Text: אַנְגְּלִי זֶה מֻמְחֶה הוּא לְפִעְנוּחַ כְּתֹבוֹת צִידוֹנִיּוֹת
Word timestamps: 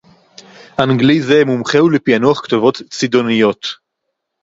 אַנְגְּלִי 0.81 1.21
זֶה 1.21 1.43
מֻמְחֶה 1.45 1.77
הוּא 1.79 1.91
לְפִעְנוּחַ 1.91 2.41
כְּתֹבוֹת 2.45 2.81
צִידוֹנִיּוֹת 2.89 3.65